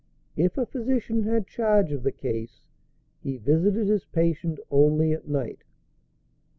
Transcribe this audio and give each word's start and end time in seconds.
If 0.35 0.57
a 0.57 0.65
physician 0.65 1.25
had 1.25 1.45
charge 1.45 1.91
of 1.91 2.01
the 2.01 2.11
case, 2.11 2.61
he 3.21 3.37
visited 3.37 3.85
his 3.85 4.03
patient 4.05 4.59
only 4.71 5.11
at 5.13 5.27
night. 5.27 5.59